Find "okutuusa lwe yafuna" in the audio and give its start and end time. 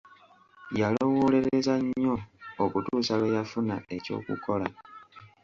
2.63-3.75